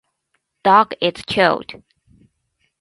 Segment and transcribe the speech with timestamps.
[0.63, 1.75] Dog is cute.